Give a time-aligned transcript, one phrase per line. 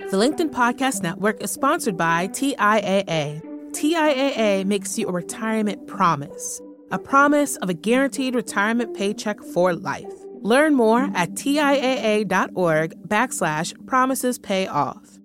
[0.00, 3.40] The LinkedIn Podcast Network is sponsored by TIAA.
[3.70, 10.12] TIAA makes you a retirement promise, a promise of a guaranteed retirement paycheck for life.
[10.40, 15.20] Learn more at TIAA.org backslash promises pay off.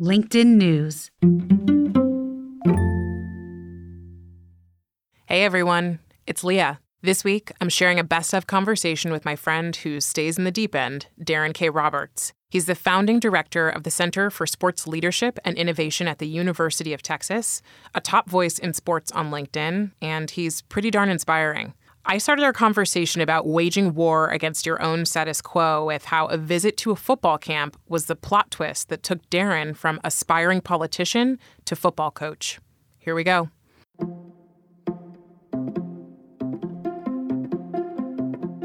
[0.00, 1.10] LinkedIn News.
[5.26, 6.80] Hey everyone, it's Leah.
[7.02, 10.50] This week, I'm sharing a best of conversation with my friend who stays in the
[10.50, 11.68] deep end, Darren K.
[11.68, 12.32] Roberts.
[12.50, 16.94] He's the founding director of the Center for Sports Leadership and Innovation at the University
[16.94, 17.60] of Texas,
[17.94, 21.74] a top voice in sports on LinkedIn, and he's pretty darn inspiring.
[22.06, 26.38] I started our conversation about waging war against your own status quo with how a
[26.38, 31.38] visit to a football camp was the plot twist that took Darren from aspiring politician
[31.66, 32.60] to football coach.
[32.98, 33.50] Here we go.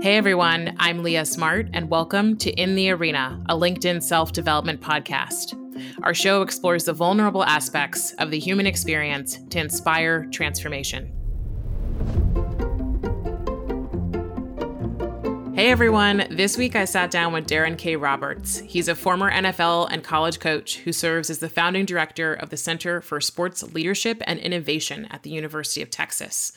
[0.04, 4.82] Hey everyone, I'm Leah Smart, and welcome to In the Arena, a LinkedIn self development
[4.82, 5.58] podcast.
[6.04, 11.10] Our show explores the vulnerable aspects of the human experience to inspire transformation.
[15.64, 17.96] Hey everyone, this week I sat down with Darren K.
[17.96, 18.60] Roberts.
[18.60, 22.58] He's a former NFL and college coach who serves as the founding director of the
[22.58, 26.52] Center for Sports Leadership and Innovation at the University of Texas.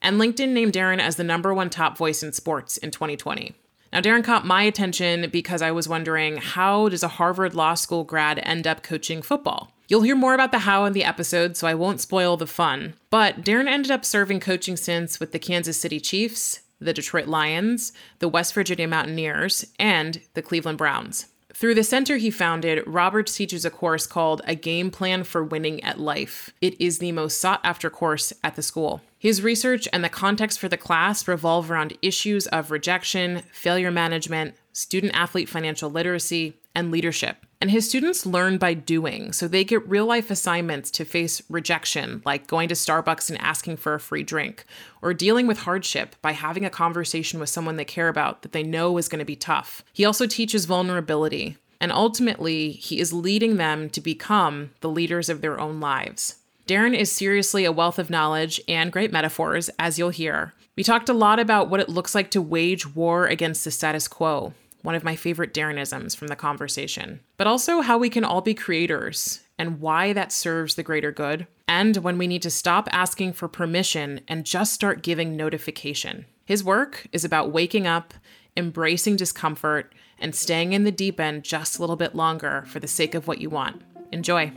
[0.00, 3.52] And LinkedIn named Darren as the number one top voice in sports in 2020.
[3.92, 8.04] Now, Darren caught my attention because I was wondering how does a Harvard Law School
[8.04, 9.72] grad end up coaching football?
[9.88, 12.94] You'll hear more about the how in the episode, so I won't spoil the fun.
[13.10, 17.92] But Darren ended up serving coaching stints with the Kansas City Chiefs, the Detroit Lions,
[18.18, 21.26] the West Virginia Mountaineers, and the Cleveland Browns.
[21.54, 25.84] Through the center he founded, Roberts teaches a course called A Game Plan for Winning
[25.84, 26.50] at Life.
[26.60, 29.02] It is the most sought after course at the school.
[29.18, 34.54] His research and the context for the class revolve around issues of rejection, failure management,
[34.72, 37.44] student athlete financial literacy, and leadership.
[37.62, 42.20] And his students learn by doing, so they get real life assignments to face rejection,
[42.24, 44.64] like going to Starbucks and asking for a free drink,
[45.00, 48.64] or dealing with hardship by having a conversation with someone they care about that they
[48.64, 49.84] know is going to be tough.
[49.92, 55.40] He also teaches vulnerability, and ultimately, he is leading them to become the leaders of
[55.40, 56.38] their own lives.
[56.66, 60.52] Darren is seriously a wealth of knowledge and great metaphors, as you'll hear.
[60.74, 64.08] We talked a lot about what it looks like to wage war against the status
[64.08, 68.40] quo, one of my favorite Darrenisms from the conversation, but also how we can all
[68.40, 72.88] be creators and why that serves the greater good, and when we need to stop
[72.92, 76.26] asking for permission and just start giving notification.
[76.44, 78.12] His work is about waking up,
[78.56, 82.88] embracing discomfort, and staying in the deep end just a little bit longer for the
[82.88, 83.82] sake of what you want.
[84.12, 84.52] Enjoy.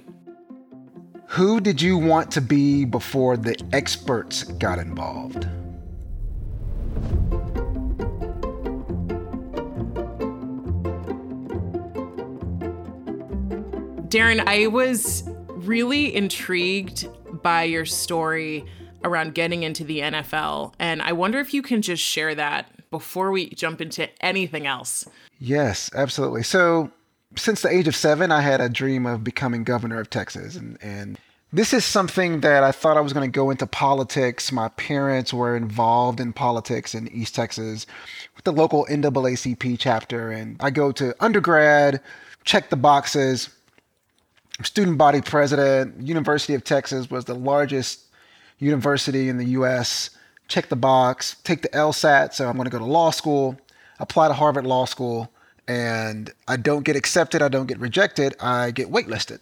[1.29, 5.47] Who did you want to be before the experts got involved?
[14.15, 17.09] Darren, I was really intrigued
[17.43, 18.63] by your story
[19.03, 20.71] around getting into the NFL.
[20.79, 25.05] And I wonder if you can just share that before we jump into anything else.
[25.37, 26.43] Yes, absolutely.
[26.43, 26.91] So,
[27.35, 30.55] since the age of seven, I had a dream of becoming governor of Texas.
[30.55, 31.19] And, and
[31.51, 34.49] this is something that I thought I was going to go into politics.
[34.49, 37.85] My parents were involved in politics in East Texas
[38.33, 40.31] with the local NAACP chapter.
[40.31, 41.99] And I go to undergrad,
[42.45, 43.49] check the boxes,
[44.63, 46.01] student body president.
[46.01, 48.05] University of Texas was the largest
[48.59, 50.11] university in the U.S.
[50.47, 52.33] Check the box, take the LSAT.
[52.33, 53.57] So I'm going to go to law school,
[53.99, 55.29] apply to Harvard Law School,
[55.67, 57.41] and I don't get accepted.
[57.41, 58.35] I don't get rejected.
[58.39, 59.39] I get waitlisted.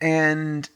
[0.00, 0.68] And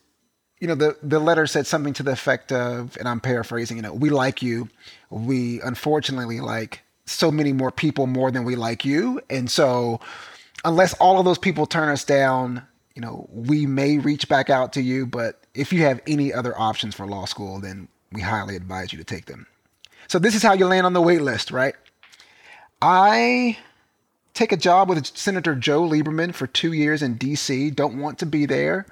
[0.60, 3.76] you know, the the letter said something to the effect of, and I'm paraphrasing.
[3.76, 4.68] You know, we like you.
[5.10, 10.00] We unfortunately like so many more people more than we like you, and so
[10.64, 12.62] unless all of those people turn us down,
[12.98, 16.58] you know, we may reach back out to you, but if you have any other
[16.58, 19.46] options for law school, then we highly advise you to take them.
[20.08, 21.76] So this is how you land on the wait list, right?
[22.82, 23.56] I
[24.34, 27.72] take a job with Senator Joe Lieberman for two years in DC.
[27.72, 28.84] Don't want to be there,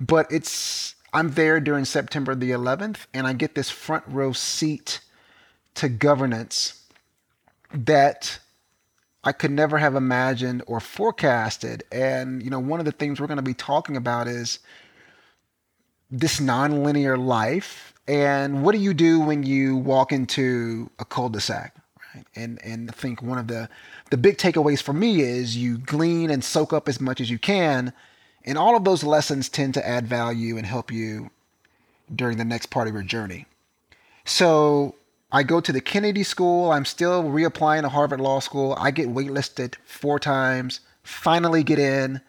[0.00, 4.98] but it's I'm there during September the 11th, and I get this front row seat
[5.76, 6.82] to governance
[7.72, 8.40] that
[9.24, 11.82] I could never have imagined or forecasted.
[11.90, 14.58] And, you know, one of the things we're going to be talking about is
[16.10, 17.94] this nonlinear life.
[18.06, 21.74] And what do you do when you walk into a cul-de-sac?
[22.14, 22.26] Right?
[22.36, 23.68] And and I think one of the
[24.10, 27.38] the big takeaways for me is you glean and soak up as much as you
[27.38, 27.92] can,
[28.44, 31.30] and all of those lessons tend to add value and help you
[32.14, 33.46] during the next part of your journey.
[34.26, 34.94] So
[35.34, 36.70] I go to the Kennedy School.
[36.70, 38.76] I'm still reapplying to Harvard Law School.
[38.78, 42.20] I get waitlisted four times, finally get in.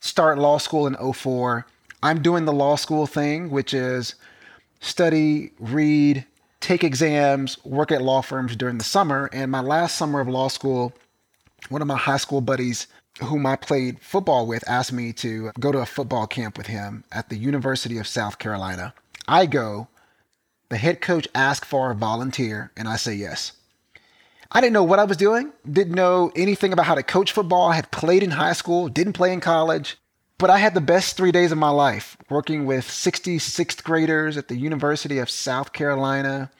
[0.00, 1.66] start law school in 04.
[2.02, 4.14] I'm doing the law school thing, which is
[4.80, 6.26] study, read,
[6.60, 9.30] take exams, work at law firms during the summer.
[9.32, 10.92] And my last summer of law school,
[11.70, 12.86] one of my high school buddies
[13.22, 17.04] whom I played football with asked me to go to a football camp with him
[17.10, 18.92] at the University of South Carolina.
[19.26, 19.88] I go,
[20.70, 23.52] the head coach asked for a volunteer, and I say yes.
[24.52, 27.68] I didn't know what I was doing, didn't know anything about how to coach football.
[27.68, 29.96] I had played in high school, didn't play in college,
[30.38, 34.48] but I had the best three days of my life working with 66th graders at
[34.48, 36.50] the University of South Carolina,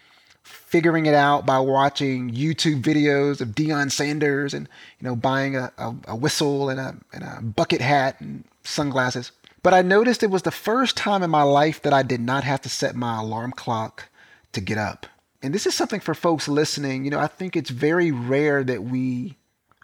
[0.42, 4.68] figuring it out by watching YouTube videos of Deion Sanders and
[4.98, 9.32] you know buying a, a, a whistle and a, and a bucket hat and sunglasses.
[9.62, 12.44] But I noticed it was the first time in my life that I did not
[12.44, 14.08] have to set my alarm clock
[14.52, 15.06] to get up.
[15.42, 17.04] And this is something for folks listening.
[17.04, 19.36] You know, I think it's very rare that we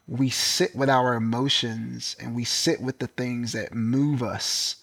[0.08, 4.76] we sit with our emotions and we sit with the things that move us.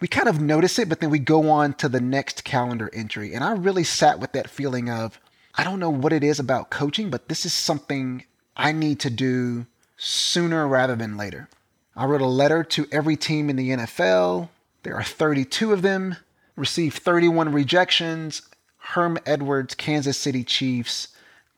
[0.00, 3.32] We kind of notice it, but then we go on to the next calendar entry.
[3.32, 5.18] And I really sat with that feeling of,
[5.54, 8.24] I don't know what it is about coaching, but this is something
[8.54, 11.48] I need to do sooner rather than later.
[11.96, 14.48] I wrote a letter to every team in the NFL.
[14.82, 16.16] There are 32 of them,
[16.56, 18.42] received 31 rejections.
[18.78, 21.08] Herm Edwards, Kansas City Chiefs,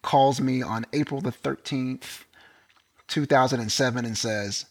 [0.03, 2.25] calls me on April the 13th
[3.09, 4.67] 2007 and says,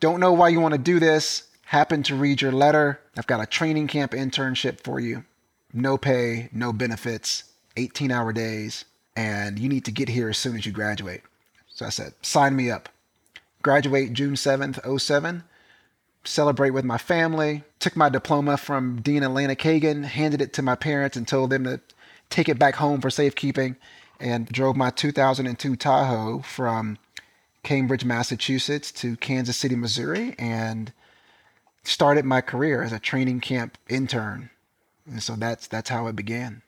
[0.00, 1.48] Don't know why you want to do this.
[1.66, 3.00] Happened to read your letter.
[3.16, 5.24] I've got a training camp internship for you.
[5.72, 7.44] No pay, no benefits,
[7.76, 8.84] 18 hour days,
[9.14, 11.22] and you need to get here as soon as you graduate.
[11.68, 12.88] So I said, Sign me up.
[13.62, 15.44] Graduate June 7th, 07.
[16.24, 17.64] Celebrate with my family.
[17.78, 21.64] Took my diploma from Dean Elena Kagan, handed it to my parents, and told them
[21.64, 21.80] to
[22.30, 23.76] take it back home for safekeeping,
[24.18, 26.98] and drove my 2002 Tahoe from
[27.62, 30.92] Cambridge, Massachusetts to Kansas City, Missouri, and
[31.82, 34.50] started my career as a training camp intern.
[35.06, 36.62] And so that's that's how it began.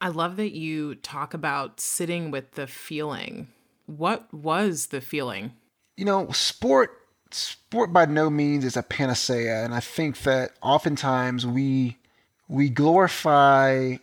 [0.00, 3.48] I love that you talk about sitting with the feeling.
[3.86, 5.52] What was the feeling?
[5.98, 6.92] You know, sport
[7.32, 11.98] sport by no means is a panacea, and I think that oftentimes we
[12.46, 13.96] we glorify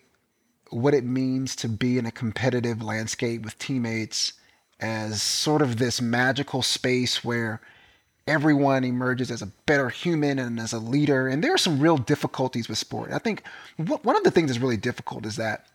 [0.72, 4.34] what it means to be in a competitive landscape with teammates
[4.82, 7.62] as sort of this magical space where
[8.28, 11.30] everyone emerges as a better human and as a leader.
[11.30, 13.14] And there are some real difficulties with sport.
[13.14, 13.42] I think
[13.78, 15.68] one of the things that's really difficult is that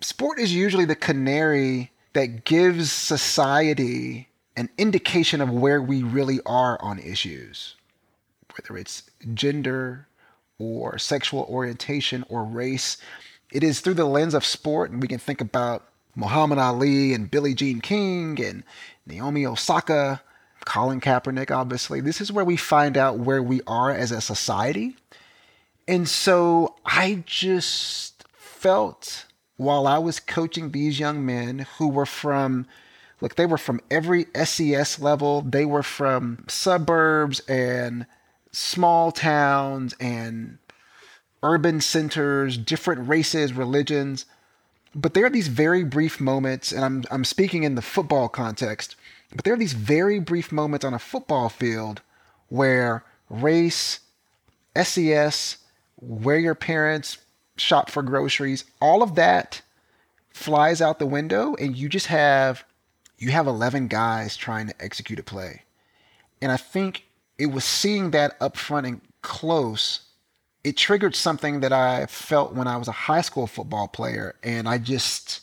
[0.00, 4.25] sport is usually the canary that gives society
[4.56, 7.74] an indication of where we really are on issues,
[8.56, 9.04] whether it's
[9.34, 10.08] gender
[10.58, 12.96] or sexual orientation or race.
[13.52, 17.30] It is through the lens of sport, and we can think about Muhammad Ali and
[17.30, 18.64] Billie Jean King and
[19.06, 20.22] Naomi Osaka,
[20.64, 22.00] Colin Kaepernick, obviously.
[22.00, 24.96] This is where we find out where we are as a society.
[25.86, 29.26] And so I just felt
[29.56, 32.66] while I was coaching these young men who were from,
[33.20, 38.06] look, they were from every SES level, they were from suburbs and
[38.52, 40.58] small towns and
[41.42, 44.24] urban centers, different races, religions.
[44.94, 48.96] But there are these very brief moments, and I'm, I'm speaking in the football context,
[49.34, 52.00] but there are these very brief moments on a football field
[52.48, 54.00] where race,
[54.80, 55.58] SES,
[55.96, 57.18] where your parents
[57.56, 59.62] shop for groceries, all of that
[60.30, 62.64] flies out the window, and you just have
[63.18, 65.62] you have 11 guys trying to execute a play.
[66.42, 67.04] And I think
[67.38, 70.06] it was seeing that up front and close
[70.66, 74.34] it triggered something that I felt when I was a high school football player.
[74.42, 75.42] And I just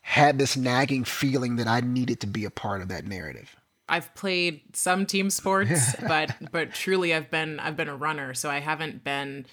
[0.00, 3.54] had this nagging feeling that I needed to be a part of that narrative.
[3.90, 8.48] I've played some team sports, but but truly I've been I've been a runner, so
[8.48, 9.44] I haven't been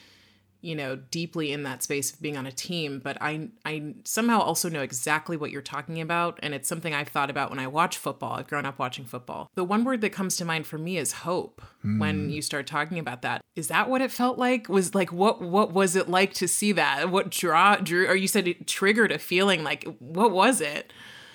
[0.66, 4.40] you know, deeply in that space of being on a team, but I I somehow
[4.40, 7.68] also know exactly what you're talking about and it's something I've thought about when I
[7.68, 8.34] watch football.
[8.34, 9.52] I've grown up watching football.
[9.54, 12.00] The one word that comes to mind for me is hope mm.
[12.00, 13.42] when you start talking about that.
[13.56, 14.68] Is that what it felt like?
[14.68, 17.12] Was like what what was it like to see that?
[17.12, 20.92] What draw drew or you said it triggered a feeling like what was it?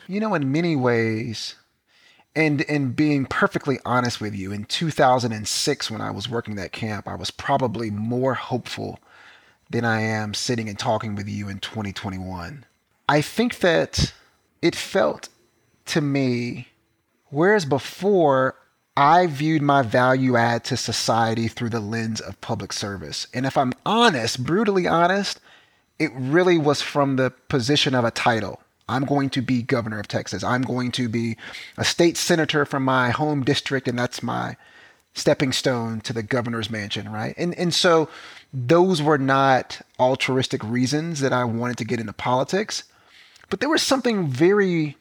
[0.08, 1.54] You know, in many ways,
[2.34, 7.08] and and being perfectly honest with you in 2006 when i was working that camp
[7.08, 9.00] i was probably more hopeful
[9.70, 12.66] than I am sitting and talking with you in 2021.
[13.08, 14.12] I think that
[14.60, 15.28] it felt
[15.86, 16.68] to me,
[17.28, 18.56] whereas before
[18.96, 23.26] I viewed my value add to society through the lens of public service.
[23.32, 25.40] And if I'm honest, brutally honest,
[25.98, 28.60] it really was from the position of a title.
[28.88, 30.42] I'm going to be governor of Texas.
[30.42, 31.36] I'm going to be
[31.78, 34.56] a state senator from my home district, and that's my
[35.14, 37.34] stepping stone to the governor's mansion, right?
[37.36, 38.08] And and so
[38.52, 42.84] those were not altruistic reasons that I wanted to get into politics,
[43.48, 44.96] but there was something very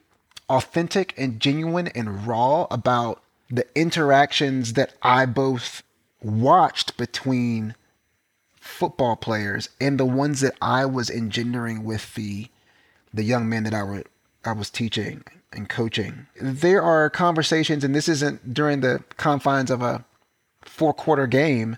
[0.49, 5.83] authentic and genuine and raw about the interactions that I both
[6.21, 7.75] watched between
[8.59, 12.47] football players and the ones that I was engendering with the
[13.13, 14.03] the young men that I were
[14.45, 16.27] I was teaching and coaching.
[16.39, 20.05] There are conversations, and this isn't during the confines of a
[20.61, 21.77] four quarter game,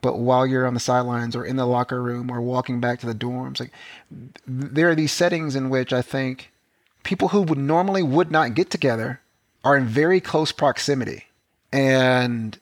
[0.00, 3.06] but while you're on the sidelines or in the locker room or walking back to
[3.06, 3.72] the dorms, like
[4.46, 6.52] there are these settings in which I think
[7.02, 9.20] people who would normally would not get together
[9.64, 11.24] are in very close proximity
[11.72, 12.58] and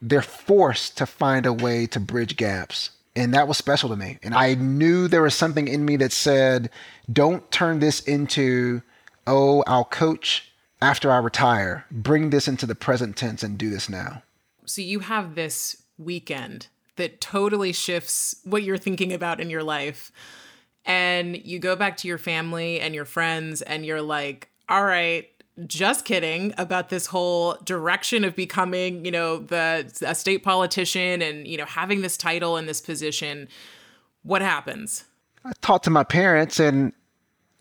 [0.00, 2.90] they're forced to find a way to bridge gaps.
[3.16, 4.18] And that was special to me.
[4.22, 6.70] And I knew there was something in me that said,
[7.10, 8.82] don't turn this into,
[9.26, 11.86] oh, I'll coach after I retire.
[11.90, 14.22] Bring this into the present tense and do this now.
[14.66, 20.12] So you have this weekend that totally shifts what you're thinking about in your life.
[20.84, 25.28] And you go back to your family and your friends, and you're like, all right,
[25.64, 31.46] just kidding about this whole direction of becoming, you know, the a state politician and,
[31.46, 33.48] you know, having this title and this position.
[34.22, 35.04] What happens?
[35.44, 36.92] I talked to my parents and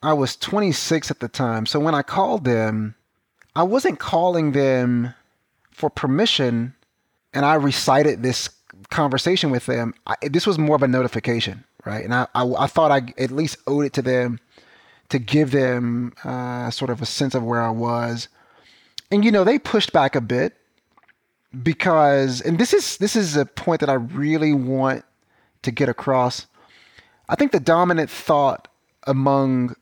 [0.03, 1.65] I was 26 at the time.
[1.65, 2.95] So when I called them,
[3.55, 5.13] I wasn't calling them
[5.71, 6.73] for permission
[7.33, 8.49] and I recited this
[8.89, 9.93] conversation with them.
[10.05, 12.03] I, this was more of a notification, right?
[12.03, 14.39] And I, I, I thought I at least owed it to them
[15.09, 18.27] to give them uh, sort of a sense of where I was.
[19.11, 20.57] And you know, they pushed back a bit
[21.63, 25.05] because, and this is this is a point that I really want
[25.61, 26.47] to get across.
[27.29, 28.67] I think the dominant thought
[29.07, 29.75] among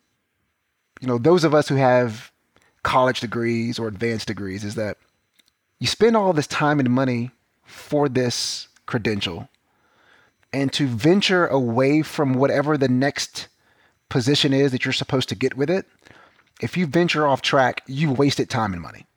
[1.01, 2.32] you know those of us who have
[2.84, 4.98] college degrees or advanced degrees is that
[5.80, 7.32] you spend all this time and money
[7.63, 9.50] for this credential
[10.51, 13.48] and to venture away from whatever the next
[14.13, 15.88] position is that you're supposed to get with it,
[16.62, 19.08] if you venture off track, you wasted time and money.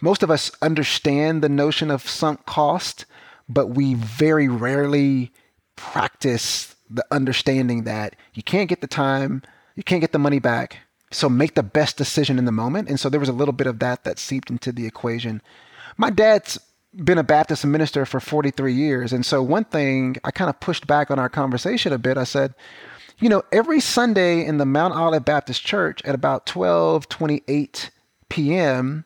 [0.00, 3.06] Most of us understand the notion of sunk cost,
[3.48, 5.30] but we very rarely
[5.76, 9.42] practice the understanding that you can't get the time,
[9.76, 10.78] you can't get the money back.
[11.12, 12.88] So make the best decision in the moment.
[12.88, 15.42] And so there was a little bit of that that seeped into the equation.
[15.96, 16.58] My dad's
[17.04, 19.12] been a Baptist minister for 43 years.
[19.12, 22.18] And so one thing I kind of pushed back on our conversation a bit.
[22.18, 22.54] I said,
[23.20, 27.90] you know, every Sunday in the Mount Olive Baptist Church at about 12 28
[28.28, 29.04] p.m.,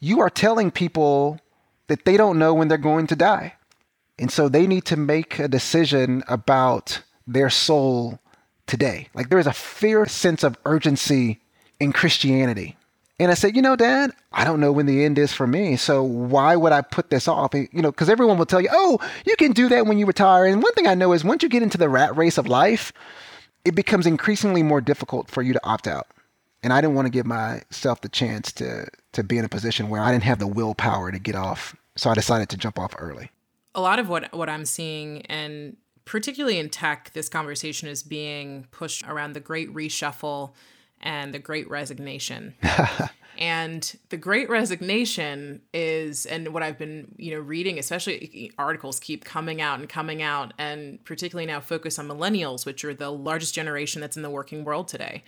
[0.00, 1.40] you are telling people
[1.86, 3.54] that they don't know when they're going to die.
[4.18, 8.18] And so they need to make a decision about their soul
[8.66, 9.08] today.
[9.14, 11.40] Like there is a fierce sense of urgency
[11.80, 12.76] in Christianity.
[13.20, 15.76] And I said, you know, Dad, I don't know when the end is for me.
[15.76, 17.54] So why would I put this off?
[17.54, 20.46] You know, because everyone will tell you, oh, you can do that when you retire.
[20.46, 22.92] And one thing I know is once you get into the rat race of life,
[23.64, 26.08] it becomes increasingly more difficult for you to opt out.
[26.62, 29.88] And I didn't want to give myself the chance to to be in a position
[29.88, 31.76] where I didn't have the willpower to get off.
[31.96, 33.30] So I decided to jump off early.
[33.74, 38.66] A lot of what what I'm seeing and particularly in tech, this conversation is being
[38.70, 40.52] pushed around the great reshuffle
[41.00, 42.54] and the great resignation.
[43.38, 49.24] And the great resignation is, and what I've been, you know, reading, especially articles keep
[49.24, 53.54] coming out and coming out, and particularly now focus on millennials, which are the largest
[53.54, 55.24] generation that's in the working world today.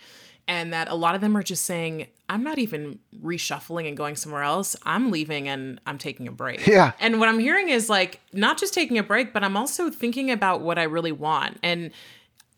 [0.49, 4.15] And that a lot of them are just saying, I'm not even reshuffling and going
[4.15, 4.77] somewhere else.
[4.85, 6.65] I'm leaving and I'm taking a break.
[6.67, 6.93] Yeah.
[7.01, 10.31] And what I'm hearing is like, not just taking a break, but I'm also thinking
[10.31, 11.59] about what I really want.
[11.65, 11.91] And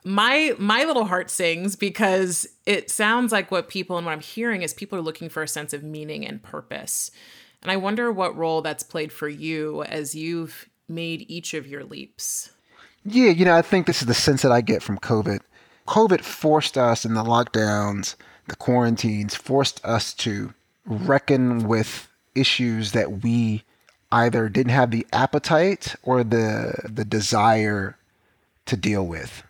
[0.05, 4.63] my my little heart sings because it sounds like what people and what I'm hearing
[4.63, 7.11] is people are looking for a sense of meaning and purpose.
[7.63, 11.85] And I wonder what role that's played for you as you've made each of your
[11.85, 12.51] leaps.
[13.05, 15.41] Yeah, you know, I think this is the sense that I get from COVID.
[15.87, 18.15] COVID forced us in the lockdowns,
[18.47, 20.53] the quarantines, forced us to
[20.87, 23.65] reckon with issues that we
[24.13, 27.97] either didn't have the appetite or the the desire
[28.67, 29.43] to deal with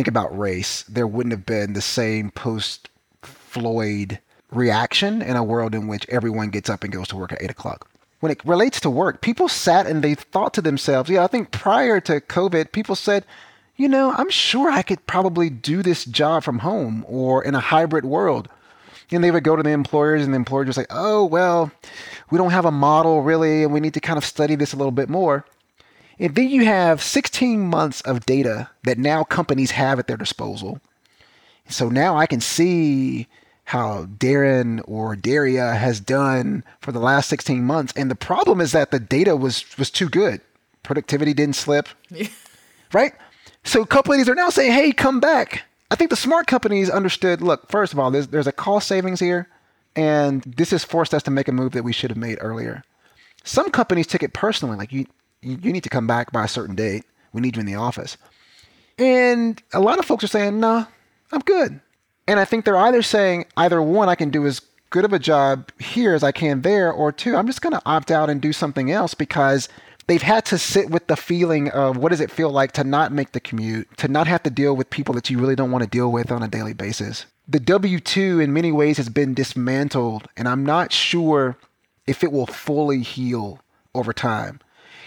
[0.00, 2.88] think about race, there wouldn't have been the same post
[3.20, 4.18] Floyd
[4.50, 7.50] reaction in a world in which everyone gets up and goes to work at eight
[7.50, 7.86] o'clock.
[8.20, 11.50] When it relates to work, people sat and they thought to themselves, yeah, I think
[11.50, 13.26] prior to COVID, people said,
[13.76, 17.60] you know, I'm sure I could probably do this job from home or in a
[17.60, 18.48] hybrid world.
[19.10, 21.70] And they would go to the employers, and the employer was like, oh, well,
[22.30, 24.76] we don't have a model really, and we need to kind of study this a
[24.76, 25.44] little bit more.
[26.20, 30.80] And then you have 16 months of data that now companies have at their disposal.
[31.66, 33.26] So now I can see
[33.64, 37.94] how Darren or Daria has done for the last 16 months.
[37.96, 40.42] And the problem is that the data was was too good.
[40.82, 41.88] Productivity didn't slip.
[42.10, 42.28] Yeah.
[42.92, 43.12] Right?
[43.62, 45.62] So companies are now saying, hey, come back.
[45.90, 49.20] I think the smart companies understood, look, first of all, there's there's a cost savings
[49.20, 49.48] here,
[49.96, 52.82] and this has forced us to make a move that we should have made earlier.
[53.44, 55.06] Some companies took it personally, like you
[55.42, 57.04] you need to come back by a certain date.
[57.32, 58.16] We need you in the office.
[58.98, 60.86] And a lot of folks are saying, nah,
[61.32, 61.80] I'm good.
[62.26, 65.18] And I think they're either saying either one, I can do as good of a
[65.18, 68.40] job here as I can there, or two, I'm just going to opt out and
[68.40, 69.68] do something else because
[70.06, 73.12] they've had to sit with the feeling of what does it feel like to not
[73.12, 75.84] make the commute, to not have to deal with people that you really don't want
[75.84, 77.26] to deal with on a daily basis.
[77.48, 81.56] The W 2 in many ways has been dismantled, and I'm not sure
[82.06, 83.60] if it will fully heal
[83.94, 84.60] over time.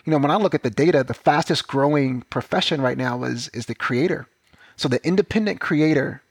[0.06, 3.48] You know, when I look at the data, the fastest growing profession right now is,
[3.50, 4.28] is the creator.
[4.76, 6.22] So the independent creator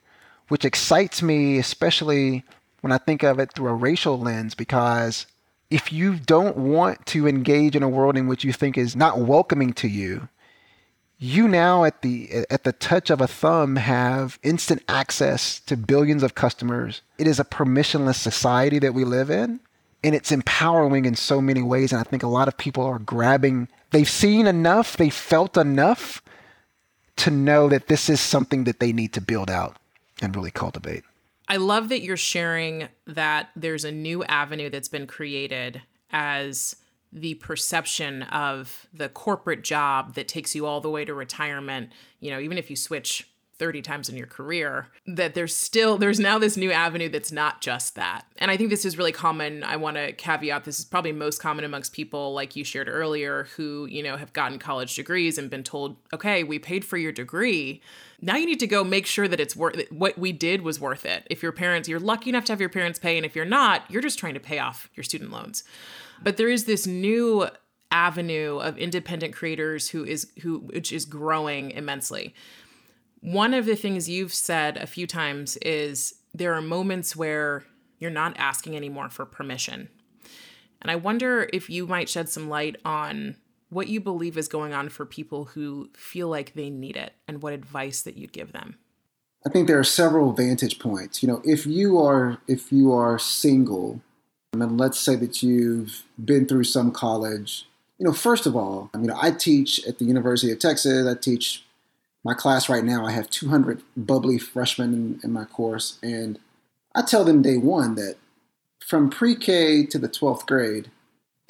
[0.49, 2.45] which excites me, especially
[2.83, 5.25] when I think of it through a racial lens, because
[5.71, 9.19] if you don't want to engage in a world in which you think is not
[9.19, 10.29] welcoming to you,
[11.19, 16.23] you now at the at the touch of a thumb have instant access to billions
[16.23, 17.01] of customers.
[17.17, 19.61] It is a permissionless society that we live in,
[20.05, 21.93] and it's empowering in so many ways.
[21.93, 23.69] And I think a lot of people are grabbing.
[23.91, 26.23] They've seen enough, they felt enough
[27.17, 29.77] to know that this is something that they need to build out
[30.21, 31.05] and really cultivate.
[31.49, 36.77] I love that you're sharing that there's a new avenue that's been created as
[37.13, 41.93] the perception of the corporate job that takes you all the way to retirement.
[42.21, 43.29] You know, even if you switch
[43.63, 47.61] 30 times in your career that there's still there's now this new avenue that's not
[47.61, 48.27] just that.
[48.39, 49.63] And i think this is really common.
[49.63, 53.45] I want to caveat this is probably most common amongst people like you shared earlier
[53.57, 57.13] who you know have gotten college degrees and been told okay we paid for your
[57.13, 57.81] degree.
[58.21, 61.07] Now you need to go make sure that it's worth what we did was worth
[61.07, 61.25] it.
[61.31, 63.89] If your parents you're lucky enough to have your parents pay and if you're not
[63.89, 65.63] you're just trying to pay off your student loans.
[66.21, 67.47] But there is this new
[67.93, 72.35] avenue of independent creators who is who which is growing immensely
[73.23, 77.65] one of the things you've said a few times is there are moments where
[77.99, 79.89] you're not asking anymore for permission.
[80.81, 83.37] And I wonder if you might shed some light on
[83.71, 87.41] what you believe is going on for people who feel like they need it and
[87.41, 88.77] what advice that you'd give them.
[89.47, 91.23] I think there are several vantage points.
[91.23, 94.01] You know, if you are if you are single,
[94.53, 97.67] and let's say that you've been through some college,
[97.99, 101.07] you know, first of all, I mean, I teach at the University of Texas.
[101.07, 101.65] I teach
[102.25, 106.39] my class right now, I have 200 bubbly freshmen in, in my course, and
[106.95, 108.17] I tell them day one that
[108.85, 110.91] from pre K to the 12th grade,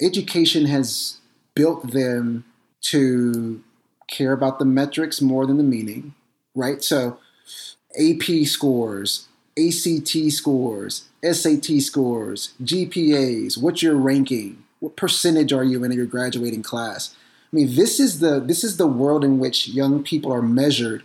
[0.01, 1.19] education has
[1.55, 2.45] built them
[2.81, 3.61] to
[4.09, 6.13] care about the metrics more than the meaning,
[6.55, 6.83] right?
[6.83, 7.19] So,
[7.99, 14.63] AP scores, ACT scores, SAT scores, GPAs, what's your ranking?
[14.79, 17.15] What percentage are you in your graduating class?
[17.53, 21.03] I mean, this is the this is the world in which young people are measured,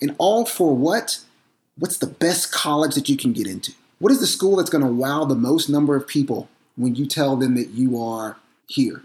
[0.00, 1.20] and all for what?
[1.76, 3.72] What's the best college that you can get into?
[3.98, 7.04] What is the school that's going to wow the most number of people when you
[7.04, 9.02] tell them that you are here?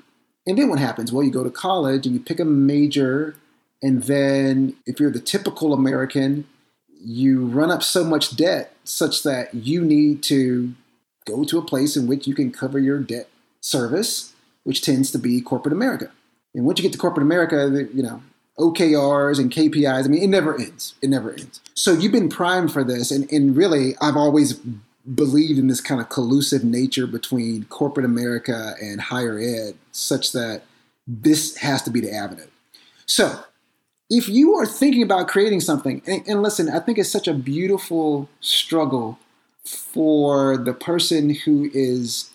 [0.48, 1.12] And then what happens?
[1.12, 3.36] Well, you go to college and you pick a major,
[3.84, 6.48] and then if you're the typical American,
[7.02, 10.74] you run up so much debt such that you need to
[11.26, 13.28] go to a place in which you can cover your debt
[13.60, 16.12] service, which tends to be corporate America.
[16.54, 18.22] And once you get to corporate America, you know,
[18.58, 20.96] OKRs and KPIs, I mean, it never ends.
[21.02, 21.62] It never ends.
[21.74, 23.12] So you've been primed for this.
[23.12, 24.60] And, and really, I've always
[25.16, 30.64] believed in this kind of collusive nature between corporate America and higher ed, such that
[31.08, 32.48] this has to be the avenue.
[33.06, 33.44] So
[34.10, 37.34] if you are thinking about creating something, and, and listen, I think it's such a
[37.34, 39.20] beautiful struggle
[39.64, 42.30] for the person who is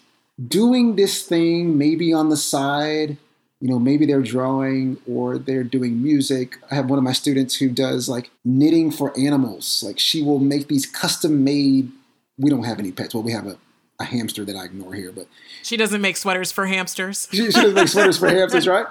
[0.48, 3.16] doing this thing maybe on the side
[3.60, 6.58] you know maybe they're drawing or they're doing music.
[6.70, 9.82] I have one of my students who does like knitting for animals.
[9.84, 11.90] Like she will make these custom made
[12.38, 13.14] we don't have any pets.
[13.14, 13.58] Well we have a,
[14.00, 15.28] a hamster that i ignore here but
[15.62, 17.28] she doesn't make sweaters for hamsters.
[17.30, 18.86] She, she doesn't make sweaters for hamsters right?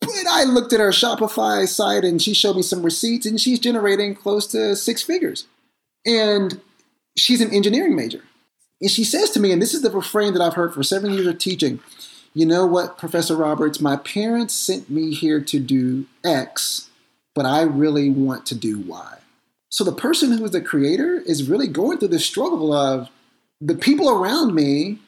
[0.00, 3.58] But i looked at her shopify site and she showed me some receipts and she's
[3.58, 5.46] generating close to six figures.
[6.06, 6.60] And
[7.16, 8.22] she's an engineering major.
[8.80, 11.12] And she says to me and this is the refrain that i've heard for seven
[11.12, 11.80] years of teaching
[12.34, 16.90] you know what, Professor Roberts, my parents sent me here to do X,
[17.34, 19.18] but I really want to do Y.
[19.70, 23.08] So the person who is the creator is really going through the struggle of
[23.60, 24.98] the people around me,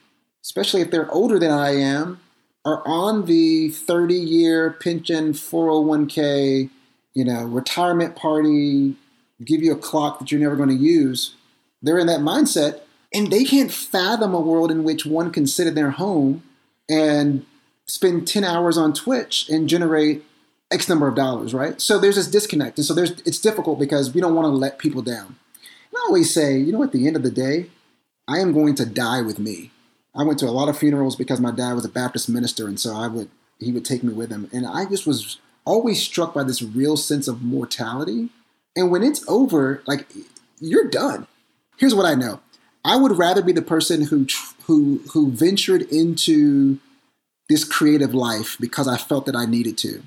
[0.42, 2.20] especially if they're older than I am,
[2.64, 6.68] are on the 30 year pension 401k,
[7.14, 8.96] you know, retirement party,
[9.44, 11.34] give you a clock that you're never going to use.
[11.82, 12.80] They're in that mindset
[13.14, 16.42] and they can't fathom a world in which one can sit in their home
[16.90, 17.46] and
[17.86, 20.24] spend 10 hours on Twitch and generate
[20.70, 21.80] X number of dollars, right?
[21.80, 22.78] So there's this disconnect.
[22.78, 25.26] And so there's it's difficult because we don't want to let people down.
[25.26, 27.66] And I always say, you know, at the end of the day,
[28.28, 29.70] I am going to die with me.
[30.14, 32.78] I went to a lot of funerals because my dad was a Baptist minister, and
[32.78, 34.48] so I would he would take me with him.
[34.52, 38.30] And I just was always struck by this real sense of mortality.
[38.74, 40.06] And when it's over, like
[40.60, 41.26] you're done.
[41.76, 42.40] Here's what I know.
[42.84, 44.26] I would rather be the person who
[44.70, 46.78] who who ventured into
[47.48, 50.00] this creative life because I felt that I needed to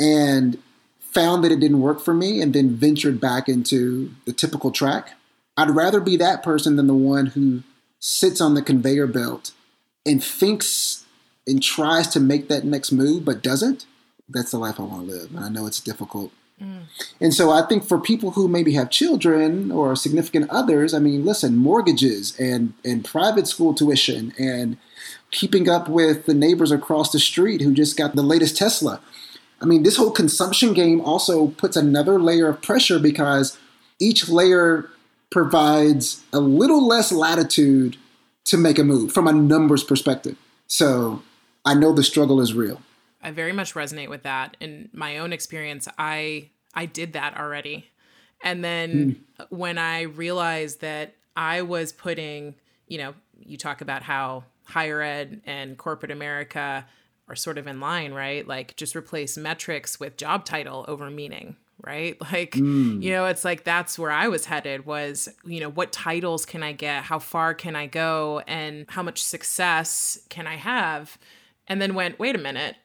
[0.00, 0.58] and
[0.98, 5.12] found that it didn't work for me and then ventured back into the typical track.
[5.56, 7.62] I'd rather be that person than the one who
[8.00, 9.52] sits on the conveyor belt
[10.04, 11.04] and thinks
[11.46, 13.86] and tries to make that next move but doesn't.
[14.28, 15.30] That's the life I want to live.
[15.30, 16.32] And I know it's difficult.
[16.62, 16.82] Mm.
[17.20, 21.24] And so I think for people who maybe have children or significant others, I mean,
[21.24, 24.76] listen, mortgages and and private school tuition and
[25.30, 29.00] keeping up with the neighbors across the street who just got the latest Tesla.
[29.60, 33.58] I mean, this whole consumption game also puts another layer of pressure because
[33.98, 34.88] each layer
[35.30, 37.96] provides a little less latitude
[38.44, 40.36] to make a move from a numbers perspective.
[40.66, 41.22] So
[41.64, 42.80] I know the struggle is real.
[43.22, 44.56] I very much resonate with that.
[44.60, 47.90] In my own experience, I I did that already.
[48.42, 49.46] And then mm.
[49.50, 52.54] when I realized that I was putting,
[52.86, 56.86] you know, you talk about how higher ed and corporate America
[57.28, 58.46] are sort of in line, right?
[58.46, 62.16] Like just replace metrics with job title over meaning, right?
[62.32, 63.02] Like, mm.
[63.02, 66.62] you know, it's like that's where I was headed was, you know, what titles can
[66.62, 67.04] I get?
[67.04, 68.42] How far can I go?
[68.46, 71.18] And how much success can I have?
[71.66, 72.76] And then went, wait a minute,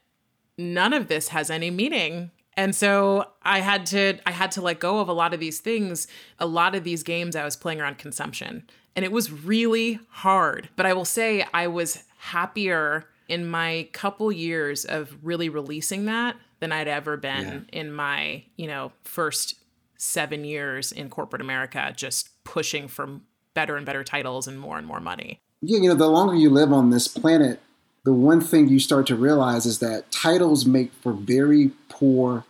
[0.58, 2.32] none of this has any meaning.
[2.56, 5.60] And so I had to I had to let go of a lot of these
[5.60, 6.08] things.
[6.40, 8.64] A lot of these games I was playing around consumption.
[8.96, 10.70] And it was really hard.
[10.76, 16.36] But I will say I was happier in my couple years of really releasing that
[16.60, 17.80] than I'd ever been yeah.
[17.80, 19.56] in my, you know, first
[19.98, 23.20] 7 years in corporate America just pushing for
[23.54, 25.40] better and better titles and more and more money.
[25.62, 27.60] Yeah, you know, the longer you live on this planet,
[28.04, 32.46] the one thing you start to realize is that titles make for very poor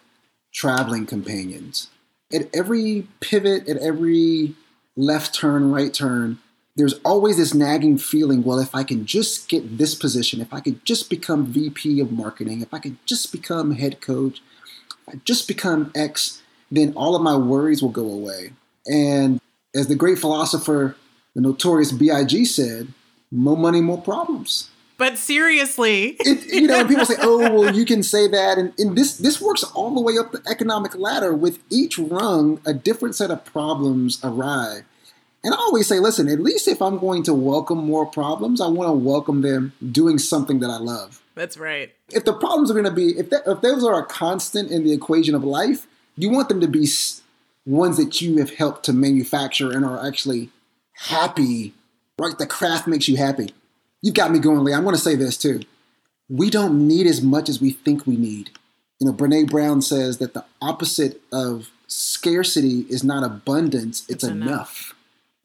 [0.54, 1.90] traveling companions.
[2.34, 4.56] At every pivot, at every
[4.96, 6.40] left turn, right turn,
[6.76, 10.60] there's always this nagging feeling well, if I can just get this position, if I
[10.60, 14.42] could just become VP of marketing, if I could just become head coach,
[15.08, 18.54] if I just become X, then all of my worries will go away.
[18.88, 19.40] And
[19.76, 20.96] as the great philosopher,
[21.36, 22.46] the notorious B.I.G.
[22.46, 22.88] said,
[23.32, 24.70] more money, more problems.
[24.98, 28.98] But seriously, it, you know, people say, "Oh, well, you can say that," and, and
[28.98, 31.34] this this works all the way up the economic ladder.
[31.34, 34.84] With each rung, a different set of problems arrive.
[35.44, 38.68] And I always say, listen, at least if I'm going to welcome more problems, I
[38.68, 41.22] want to welcome them doing something that I love.
[41.36, 41.92] That's right.
[42.12, 44.86] If the problems are going to be, if, that, if those are a constant in
[44.86, 46.88] the equation of life, you want them to be
[47.66, 50.50] ones that you have helped to manufacture and are actually
[50.94, 51.74] happy,
[52.18, 52.38] right?
[52.38, 53.54] The craft makes you happy.
[54.04, 54.74] You've got me going, Lee.
[54.74, 55.62] I'm going to say this too.
[56.30, 58.52] We don't need as much as we think we need.
[59.00, 64.24] You know, Brene Brown says that the opposite of scarcity is not abundance, it's, it's
[64.26, 64.48] enough.
[64.48, 64.96] enough.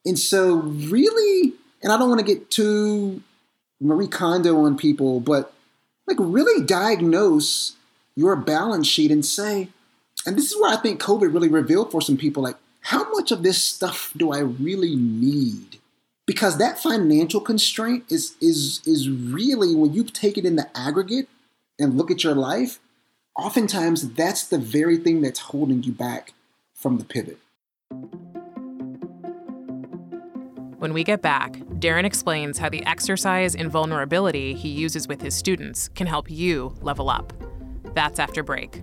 [0.04, 3.22] And so, really, and I don't want to get too
[3.80, 5.52] Marie Kondo on people, but
[6.06, 7.76] like really diagnose
[8.16, 9.68] your balance sheet and say,
[10.26, 13.30] and this is where I think COVID really revealed for some people like, how much
[13.30, 15.77] of this stuff do I really need?
[16.28, 21.26] Because that financial constraint is is is really when you take it in the aggregate
[21.80, 22.78] and look at your life
[23.34, 26.34] oftentimes that's the very thing that's holding you back
[26.74, 27.38] from the pivot.
[30.76, 35.34] When we get back darren explains how the exercise in vulnerability he uses with his
[35.34, 37.32] students can help you level up.
[37.94, 38.82] That's after break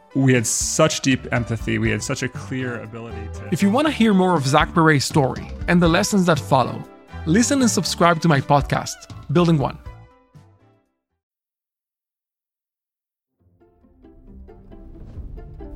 [0.15, 1.77] we had such deep empathy.
[1.77, 3.49] We had such a clear ability to.
[3.51, 6.83] If you want to hear more of Zach Perret's story and the lessons that follow,
[7.25, 8.95] listen and subscribe to my podcast,
[9.31, 9.77] Building One.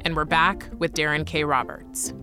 [0.02, 1.44] And we're back with Darren K.
[1.44, 2.14] Roberts.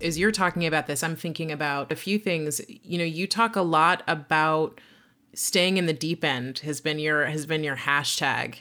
[0.00, 2.60] As you're talking about this, I'm thinking about a few things.
[2.68, 4.80] You know, you talk a lot about
[5.36, 8.56] staying in the deep end has been your has been your hashtag.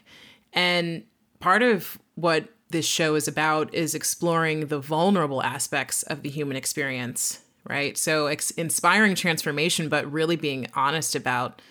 [0.53, 1.03] And
[1.39, 6.57] part of what this show is about is exploring the vulnerable aspects of the human
[6.57, 7.97] experience, right?
[7.97, 11.61] So ex- inspiring transformation but really being honest about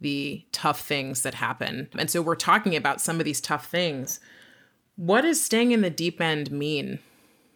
[0.00, 1.88] the tough things that happen.
[1.96, 4.20] And so we're talking about some of these tough things.
[4.96, 6.98] What does staying in the deep end mean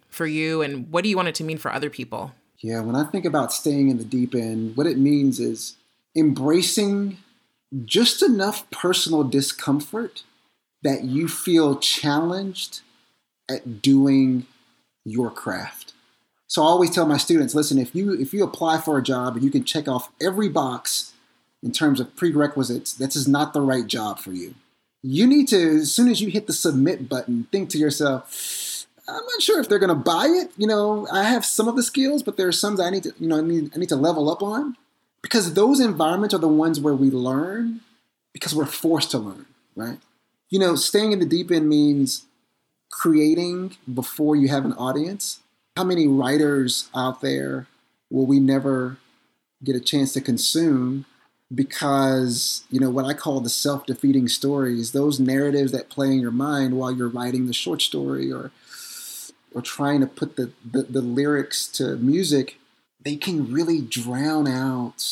[0.09, 2.33] for you and what do you want it to mean for other people?
[2.61, 5.77] Yeah, when I think about staying in the deep end, what it means is
[6.19, 7.19] embracing
[7.85, 10.23] just enough personal discomfort
[10.83, 12.81] that you feel challenged
[13.51, 14.47] at doing
[15.05, 15.93] your craft.
[16.47, 19.35] So I always tell my students, listen, if you if you apply for a job
[19.35, 21.13] and you can check off every box
[21.63, 24.55] in terms of prerequisites, this is not the right job for you.
[25.03, 29.15] You need to, as soon as you hit the submit button, think to yourself, I'm
[29.15, 30.51] not sure if they're to buy it.
[30.57, 33.05] You know, I have some of the skills, but there are some that I need
[33.05, 34.77] to, you know, I need, I need to level up on
[35.23, 37.81] because those environments are the ones where we learn
[38.33, 39.99] because we're forced to learn, right?
[40.51, 42.25] You know, staying in the deep end means
[42.91, 45.41] creating before you have an audience.
[45.77, 47.67] How many writers out there
[48.11, 48.97] will we never
[49.63, 51.05] get a chance to consume
[51.55, 56.21] because, you know, what I call the self defeating stories, those narratives that play in
[56.21, 58.51] your mind while you're writing the short story or
[59.55, 62.59] or trying to put the, the, the lyrics to music
[63.09, 65.03] they can really drown out.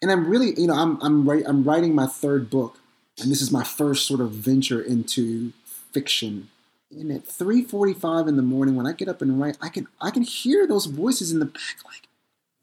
[0.00, 2.78] And I'm really, you know, I'm I'm I'm writing my third book,
[3.20, 5.52] and this is my first sort of venture into
[5.90, 6.50] fiction.
[6.88, 10.12] And at 3:45 in the morning, when I get up and write, I can I
[10.12, 12.06] can hear those voices in the back, like,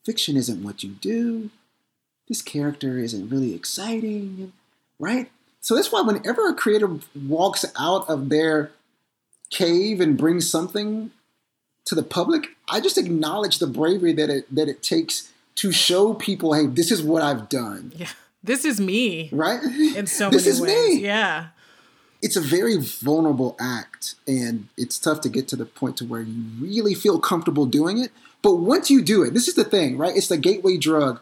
[0.05, 1.49] fiction isn't what you do.
[2.29, 4.53] This character isn't really exciting,
[4.97, 5.29] right?
[5.59, 8.71] So that's why whenever a creator walks out of their
[9.49, 11.11] cave and brings something
[11.85, 16.13] to the public, I just acknowledge the bravery that it that it takes to show
[16.13, 17.91] people, hey, this is what I've done.
[17.95, 18.09] Yeah.
[18.43, 19.29] This is me.
[19.31, 19.63] Right?
[19.63, 20.95] In so this many is ways.
[20.95, 21.05] me.
[21.05, 21.47] Yeah.
[22.21, 26.21] It's a very vulnerable act and it's tough to get to the point to where
[26.21, 28.11] you really feel comfortable doing it.
[28.41, 30.15] But once you do it, this is the thing, right?
[30.15, 31.19] It's the gateway drug.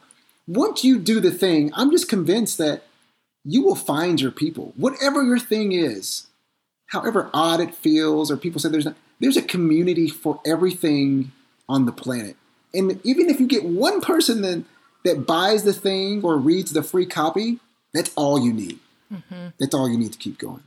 [0.48, 2.84] Once you do the thing, I'm just convinced that
[3.44, 4.74] you will find your people.
[4.76, 6.28] Whatever your thing is,
[6.88, 11.32] however odd it feels, or people say there's not, there's a community for everything
[11.70, 12.36] on the planet.
[12.74, 14.64] And even if you get one person that,
[15.06, 17.60] that buys the thing or reads the free copy,
[17.94, 18.80] that's all you need.
[19.14, 19.48] Mm-hmm.
[19.60, 20.64] That's all you need to keep going.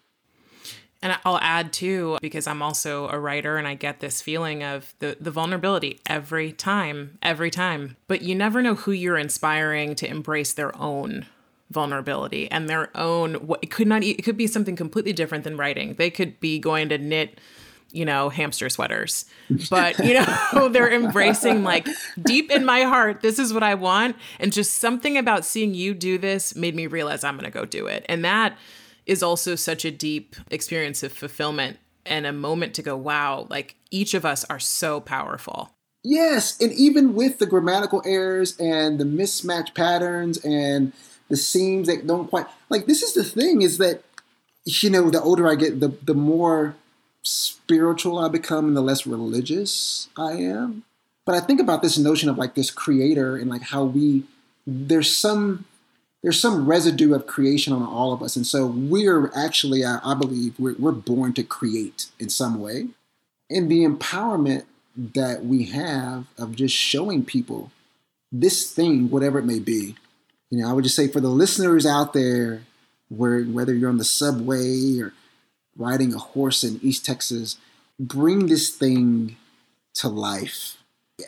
[1.02, 4.94] And I'll add too, because I'm also a writer and I get this feeling of
[5.00, 7.96] the, the vulnerability every time, every time.
[8.06, 11.26] But you never know who you're inspiring to embrace their own
[11.70, 15.94] vulnerability and their own, it could not, it could be something completely different than writing.
[15.94, 17.38] They could be going to knit
[17.94, 19.24] you know, hamster sweaters.
[19.70, 21.86] But, you know, they're embracing like
[22.20, 24.16] deep in my heart, this is what I want.
[24.40, 27.64] And just something about seeing you do this made me realize I'm going to go
[27.64, 28.04] do it.
[28.08, 28.58] And that
[29.06, 33.76] is also such a deep experience of fulfillment and a moment to go, wow, like
[33.90, 35.70] each of us are so powerful.
[36.02, 36.60] Yes.
[36.60, 40.92] And even with the grammatical errors and the mismatch patterns and
[41.28, 44.02] the seams that don't quite like this is the thing is that
[44.66, 46.76] you know the older I get the the more
[47.24, 50.84] spiritual I become and the less religious I am.
[51.24, 54.24] But I think about this notion of like this creator and like how we
[54.66, 55.64] there's some
[56.22, 60.14] there's some residue of creation on all of us, and so we're actually I, I
[60.14, 62.88] believe we're, we're born to create in some way,
[63.50, 64.64] and the empowerment
[64.96, 67.70] that we have of just showing people
[68.32, 69.96] this thing, whatever it may be.
[70.50, 72.62] You know, I would just say for the listeners out there,
[73.08, 75.12] where whether you're on the subway or
[75.76, 77.58] riding a horse in East Texas,
[78.00, 79.36] bring this thing
[79.94, 80.78] to life.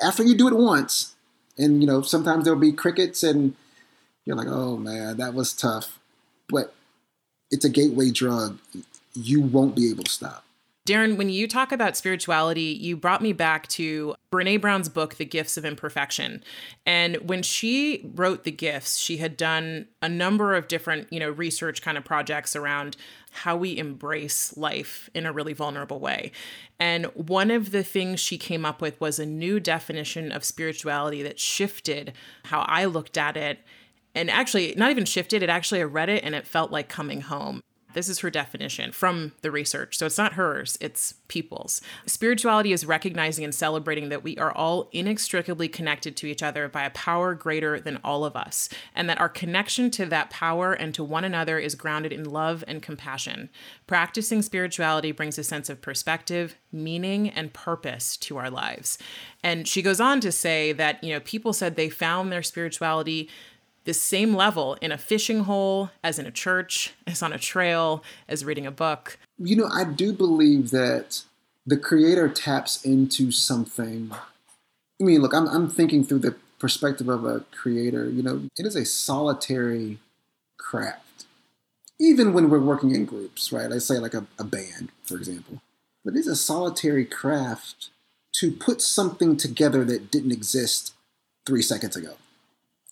[0.03, 1.15] After you do it once,
[1.59, 3.55] And you know, sometimes there'll be crickets, and
[4.27, 6.01] you're like, "Oh man, that was tough,"
[6.49, 6.75] but
[7.53, 8.61] it's a gateway drug.
[9.15, 10.46] You won't be able to stop.
[10.87, 15.25] Darren, when you talk about spirituality, you brought me back to Brene Brown's book, The
[15.25, 16.45] Gifts of Imperfection.
[16.87, 21.31] And when she wrote The Gifts, she had done a number of different, you know,
[21.31, 22.97] research kind of projects around
[23.33, 26.31] how we embrace life in a really vulnerable way.
[26.79, 31.21] And one of the things she came up with was a new definition of spirituality
[31.25, 32.13] that shifted
[32.45, 33.59] how I looked at it.
[34.15, 37.23] And actually, not even shifted, it actually, I read it and it felt like coming
[37.23, 37.61] home.
[37.97, 39.97] This is her definition from the research.
[39.97, 41.81] So it's not hers, it's people's.
[42.05, 46.85] Spirituality is recognizing and celebrating that we are all inextricably connected to each other by
[46.85, 50.93] a power greater than all of us, and that our connection to that power and
[50.93, 53.49] to one another is grounded in love and compassion.
[53.87, 58.99] Practicing spirituality brings a sense of perspective, meaning, and purpose to our lives.
[59.43, 63.31] And she goes on to say that, you know, people said they found their spirituality
[63.87, 68.05] the same level in a fishing hole as in a church, as on a trail,
[68.29, 69.19] as reading a book.
[69.39, 71.23] You know, I do believe that
[71.65, 74.11] the creator taps into something.
[75.01, 78.09] I mean, look, I'm, I'm thinking through the perspective of a creator.
[78.09, 79.99] You know, it is a solitary
[80.59, 81.25] craft.
[81.99, 83.71] Even when we're working in groups, right?
[83.71, 85.63] Let's say like a, a band, for example.
[86.05, 87.91] But it's a solitary craft
[88.41, 90.93] to put something together that didn't exist
[91.47, 92.15] three seconds ago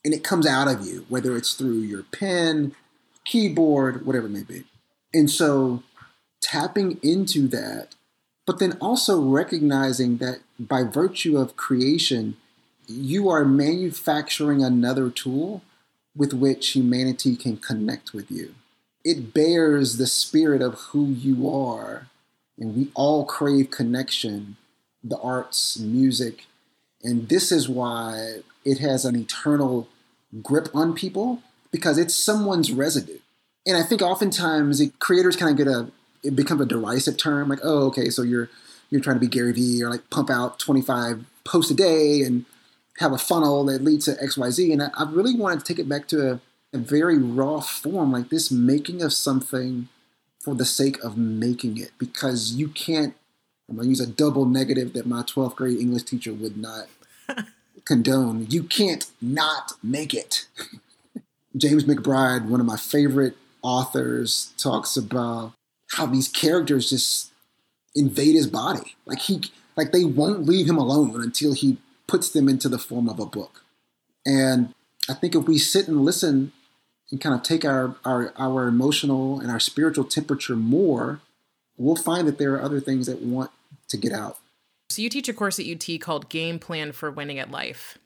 [0.04, 2.74] and it comes out of you, whether it's through your pen,
[3.24, 4.64] keyboard, whatever it may be.
[5.12, 5.82] And so
[6.42, 7.94] tapping into that,
[8.46, 12.36] but then also recognizing that by virtue of creation,
[12.86, 15.62] you are manufacturing another tool
[16.14, 18.54] with which humanity can connect with you.
[19.04, 22.08] It bears the spirit of who you are,
[22.58, 24.56] and we all crave connection,
[25.02, 26.44] the arts, music,
[27.02, 29.88] and this is why it has an eternal
[30.42, 33.18] grip on people because it's someone's residue.
[33.66, 35.90] And I think oftentimes it, creators kind of get a
[36.22, 38.48] it becomes a derisive term like oh okay so you're
[38.90, 42.44] you're trying to be Gary Vee or like pump out 25 posts a day and
[42.98, 44.72] have a funnel that leads to XYZ.
[44.72, 46.40] And I, I really wanted to take it back to a,
[46.72, 49.88] a very raw form, like this making of something
[50.40, 53.14] for the sake of making it, because you can't.
[53.68, 56.86] I'm gonna use a double negative that my 12th grade English teacher would not
[57.84, 58.46] condone.
[58.48, 60.46] You can't not make it.
[61.56, 65.52] James McBride, one of my favorite authors, talks about
[65.92, 67.32] how these characters just
[67.94, 68.96] invade his body.
[69.06, 69.42] Like he
[69.76, 73.26] like they won't leave him alone until he puts them into the form of a
[73.26, 73.64] book.
[74.26, 74.74] And
[75.08, 76.52] I think if we sit and listen
[77.10, 81.20] and kind of take our, our, our emotional and our spiritual temperature more,
[81.76, 83.50] we'll find that there are other things that want
[83.88, 84.38] to get out.
[84.90, 87.98] So you teach a course at UT called Game Plan for Winning at Life.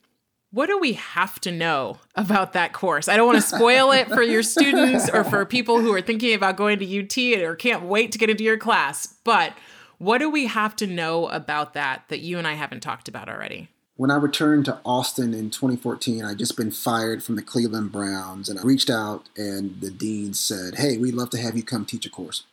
[0.50, 3.08] What do we have to know about that course?
[3.08, 6.34] I don't want to spoil it for your students or for people who are thinking
[6.34, 9.52] about going to UT or can't wait to get into your class, but
[9.98, 13.28] what do we have to know about that that you and I haven't talked about
[13.28, 13.68] already?
[13.96, 18.48] When I returned to Austin in 2014, I'd just been fired from the Cleveland Browns,
[18.48, 21.84] and I reached out, and the dean said, Hey, we'd love to have you come
[21.84, 22.44] teach a course.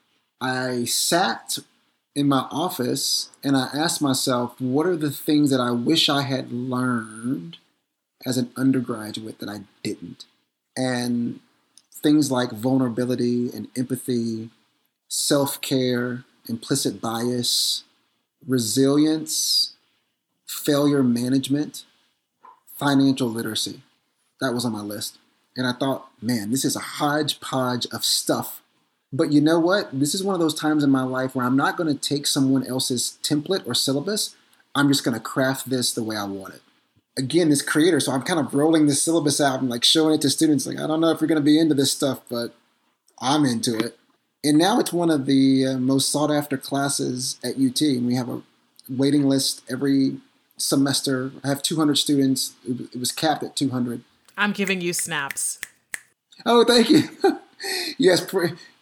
[0.41, 1.59] I sat
[2.15, 6.21] in my office and I asked myself, what are the things that I wish I
[6.21, 7.57] had learned
[8.25, 10.25] as an undergraduate that I didn't?
[10.77, 11.41] And
[11.91, 14.49] things like vulnerability and empathy,
[15.09, 17.83] self care, implicit bias,
[18.47, 19.73] resilience,
[20.45, 21.83] failure management,
[22.77, 23.81] financial literacy.
[24.39, 25.17] That was on my list.
[25.57, 28.61] And I thought, man, this is a hodgepodge of stuff
[29.15, 29.97] but you know what?
[29.97, 32.27] This is one of those times in my life where I'm not going to take
[32.27, 34.35] someone else's template or syllabus.
[34.75, 36.61] I'm just going to craft this the way I want it.
[37.17, 40.21] Again, this creator, so I'm kind of rolling the syllabus out and like showing it
[40.21, 40.67] to students.
[40.67, 42.53] Like, I don't know if you're going to be into this stuff, but
[43.21, 43.97] I'm into it.
[44.43, 47.79] And now it's one of the uh, most sought after classes at UT.
[47.81, 48.41] And we have a
[48.89, 50.17] waiting list every
[50.57, 51.31] semester.
[51.41, 52.53] I have 200 students.
[52.67, 54.01] It was capped at 200.
[54.37, 55.59] I'm giving you snaps.
[56.45, 57.03] Oh, thank you.
[57.97, 58.25] yes,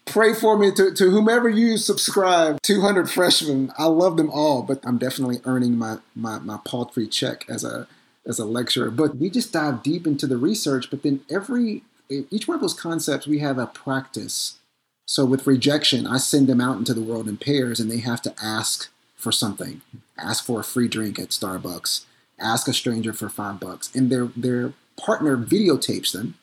[0.05, 0.71] pray for me.
[0.71, 5.77] To, to whomever you subscribe 200 freshmen i love them all but i'm definitely earning
[5.77, 7.87] my, my, my paltry check as a
[8.25, 8.89] as a lecturer.
[8.89, 12.73] But we just dive deep into the research but then every each one of those
[12.73, 14.57] concepts we have a practice.
[15.05, 18.21] So with rejection i send them out into the world in pairs and they have
[18.23, 19.81] to ask for something.
[20.17, 22.05] Ask for a free drink at starbucks.
[22.39, 23.93] Ask a stranger for five bucks.
[23.95, 26.35] And their their partner videotapes them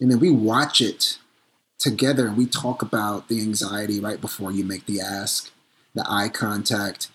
[0.00, 1.18] and then we watch it
[1.84, 5.52] together and we talk about the anxiety right before you make the ask,
[5.94, 7.08] the eye contact.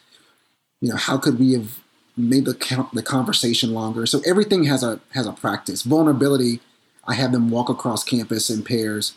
[0.80, 1.80] You know, how could we have
[2.20, 4.06] made the the conversation longer.
[4.06, 5.84] So everything has a has a practice.
[5.84, 6.60] Vulnerability,
[7.08, 9.14] I have them walk across campus in pairs.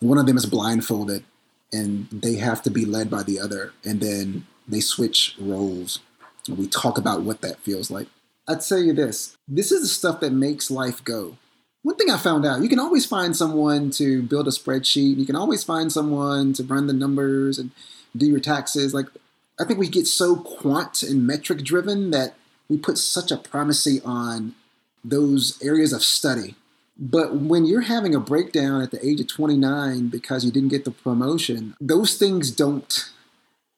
[0.00, 1.24] One of them is blindfolded,
[1.72, 6.00] and they have to be led by the other, and then they switch roles.
[6.48, 8.06] And we talk about what that feels like.
[8.48, 11.36] I'd tell you this: this is the stuff that makes life go.
[11.86, 15.18] One thing I found out, you can always find someone to build a spreadsheet.
[15.18, 17.70] You can always find someone to run the numbers and
[18.16, 18.92] do your taxes.
[18.92, 19.06] Like
[19.60, 22.34] I think we get so quant and metric driven that
[22.68, 24.56] we put such a primacy on
[25.04, 26.56] those areas of study.
[26.98, 30.84] But when you're having a breakdown at the age of 29 because you didn't get
[30.84, 33.12] the promotion, those things don't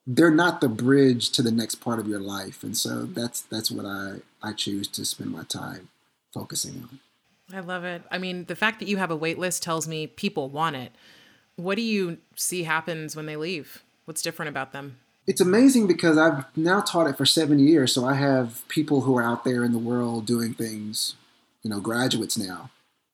[0.07, 2.63] they're not the bridge to the next part of your life.
[2.63, 5.91] And so that's that's what I I choose to spend my time
[6.33, 7.01] focusing on.
[7.53, 8.03] I love it.
[8.11, 10.93] I mean, the fact that you have a wait list tells me people want it.
[11.57, 13.83] What do you see happens when they leave?
[14.05, 14.97] What's different about them?
[15.29, 17.93] it's amazing because I've now taught it for seven years.
[17.93, 21.17] So I have people who are out there in the world doing things,
[21.63, 22.71] you know, graduates now.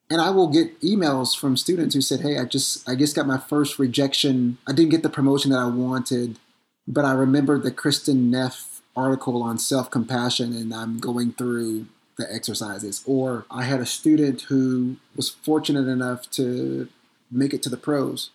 [0.09, 3.27] And I will get emails from students who said, Hey, I just I just got
[3.27, 4.59] my first rejection.
[4.65, 6.39] I didn't get the promotion that I wanted,
[6.87, 11.87] but I remembered the Kristin Neff article on self-compassion and I'm going through
[12.19, 13.03] the exercises.
[13.07, 16.89] Or I had a student who was fortunate enough to
[17.31, 18.31] make it to the pros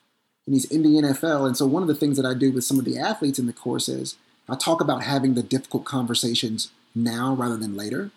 [0.49, 1.45] and he's in the NFL.
[1.45, 3.45] And so one of the things that I do with some of the athletes in
[3.45, 4.15] the course is
[4.49, 8.09] I talk about having the difficult conversations now rather than later.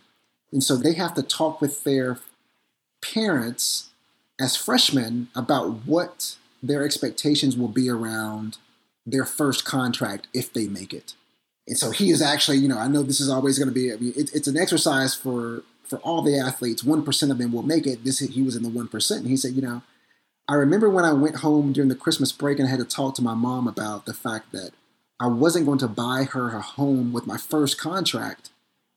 [0.51, 2.19] And so they have to talk with their
[3.03, 3.91] parents
[4.41, 8.57] as freshmen about what their expectations will be around
[9.05, 11.13] their first contract if they make it.
[11.67, 13.93] And so he is actually, you know, I know this is always going to be,
[13.93, 16.83] I mean, it, it's an exercise for for all the athletes.
[16.83, 18.05] One percent of them will make it.
[18.05, 19.83] This he was in the one percent, and he said, you know,
[20.49, 23.15] I remember when I went home during the Christmas break and I had to talk
[23.17, 24.73] to my mom about the fact that
[25.21, 28.51] I wasn't going to buy her a home with my first contract,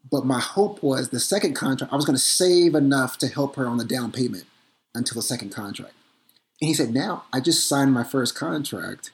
[0.10, 3.56] but my hope was the second contract, I was going to save enough to help
[3.58, 4.46] her on the down payment
[4.96, 5.94] until the second contract.
[6.62, 9.12] And he said, Now I just signed my first contract.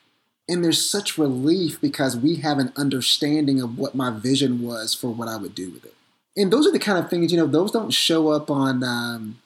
[0.52, 5.08] And there's such relief because we have an understanding of what my vision was for
[5.08, 5.96] what I would do with it.
[6.36, 9.40] And those are the kind of things, you know, those don't show up on um,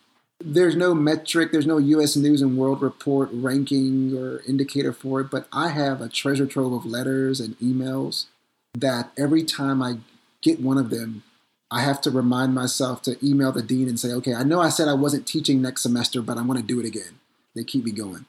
[0.43, 5.29] there's no metric, there's no US News and World Report ranking or indicator for it,
[5.29, 8.25] but I have a treasure trove of letters and emails
[8.73, 9.99] that every time I
[10.41, 11.21] get one of them,
[11.69, 14.69] I have to remind myself to email the dean and say, okay, I know I
[14.69, 17.19] said I wasn't teaching next semester, but I'm going to do it again.
[17.55, 18.25] They keep me going.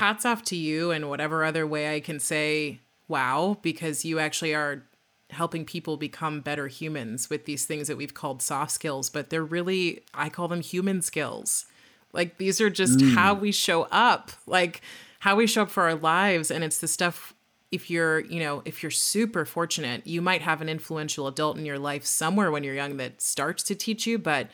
[0.00, 2.80] Hats off to you and whatever other way I can say
[3.10, 4.84] wow, because you actually are
[5.30, 9.44] helping people become better humans with these things that we've called soft skills, but they're
[9.44, 11.66] really, I call them human skills.
[12.12, 13.14] Like these are just mm.
[13.14, 14.80] how we show up, like
[15.20, 16.50] how we show up for our lives.
[16.50, 17.34] And it's the stuff,
[17.70, 21.64] if you're, you know, if you're super fortunate, you might have an influential adult in
[21.64, 24.48] your life somewhere when you're young that starts to teach you, but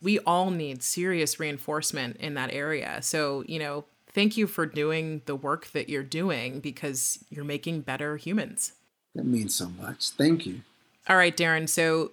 [0.00, 3.00] we all need serious reinforcement in that area.
[3.02, 3.84] So, you know,
[4.14, 8.72] thank you for doing the work that you're doing because you're making better humans.
[9.14, 10.10] That means so much.
[10.10, 10.62] Thank you.
[11.08, 11.68] All right, Darren.
[11.68, 12.12] So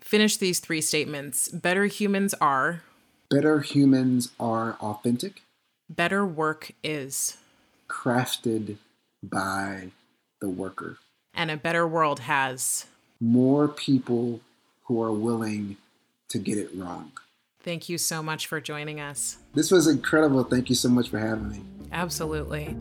[0.00, 1.48] finish these three statements.
[1.48, 2.82] Better humans are.
[3.30, 5.42] Better humans are authentic.
[5.88, 7.36] Better work is.
[7.88, 8.76] Crafted
[9.22, 9.90] by
[10.40, 10.98] the worker.
[11.34, 12.86] And a better world has.
[13.20, 14.40] More people
[14.84, 15.76] who are willing
[16.28, 17.12] to get it wrong.
[17.64, 19.38] Thank you so much for joining us.
[19.54, 20.44] This was incredible.
[20.44, 21.62] Thank you so much for having me.
[21.92, 22.76] Absolutely.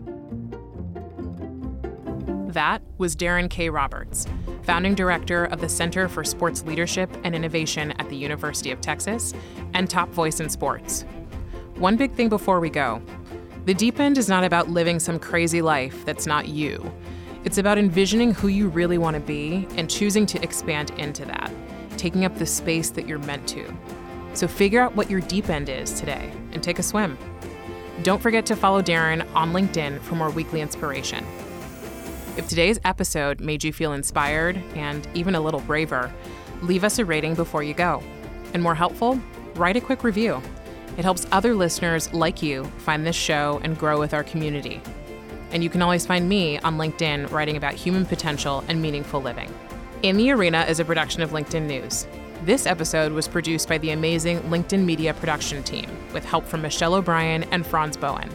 [2.51, 3.69] That was Darren K.
[3.69, 4.27] Roberts,
[4.63, 9.33] founding director of the Center for Sports Leadership and Innovation at the University of Texas
[9.73, 11.05] and top voice in sports.
[11.75, 13.01] One big thing before we go
[13.63, 16.91] the deep end is not about living some crazy life that's not you.
[17.45, 21.49] It's about envisioning who you really want to be and choosing to expand into that,
[21.95, 23.73] taking up the space that you're meant to.
[24.33, 27.17] So figure out what your deep end is today and take a swim.
[28.01, 31.25] Don't forget to follow Darren on LinkedIn for more weekly inspiration.
[32.35, 36.11] If today's episode made you feel inspired and even a little braver,
[36.63, 38.01] leave us a rating before you go.
[38.53, 39.21] And more helpful,
[39.55, 40.41] write a quick review.
[40.97, 44.81] It helps other listeners like you find this show and grow with our community.
[45.51, 49.53] And you can always find me on LinkedIn writing about human potential and meaningful living.
[50.01, 52.07] In the Arena is a production of LinkedIn News.
[52.45, 56.93] This episode was produced by the amazing LinkedIn Media production team with help from Michelle
[56.93, 58.29] O'Brien and Franz Bowen.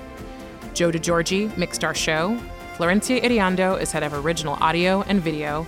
[0.73, 2.41] Joe DeGeorge mixed our show,
[2.79, 5.67] Florencia Iriondo is head of original audio and video.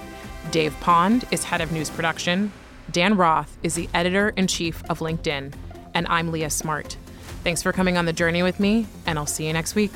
[0.52, 2.50] Dave Pond is head of news production.
[2.90, 5.52] Dan Roth is the editor in chief of LinkedIn.
[5.92, 6.96] And I'm Leah Smart.
[7.44, 9.92] Thanks for coming on the journey with me, and I'll see you next week.